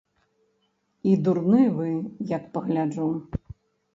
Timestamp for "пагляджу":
2.55-3.09